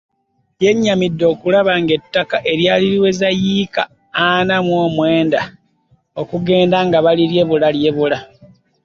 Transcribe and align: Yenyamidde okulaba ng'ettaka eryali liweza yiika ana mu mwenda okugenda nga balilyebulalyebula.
Yenyamidde 0.63 1.25
okulaba 1.33 1.71
ng'ettaka 1.81 2.37
eryali 2.51 2.85
liweza 2.93 3.27
yiika 3.41 3.83
ana 4.25 4.55
mu 4.67 4.75
mwenda 4.95 5.41
okugenda 6.21 6.77
nga 6.87 6.97
balilyebulalyebula. 7.05 8.17